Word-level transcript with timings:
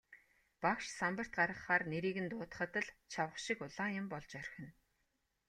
Багш 0.61 0.85
самбарт 0.99 1.31
гаргахаар 1.37 1.83
нэрийг 1.91 2.17
нь 2.23 2.31
дуудахад 2.31 2.73
л 2.85 2.89
чавга 3.11 3.39
шиг 3.45 3.57
улаан 3.67 3.91
юм 4.01 4.07
болж 4.11 4.31
орхино. 4.39 4.69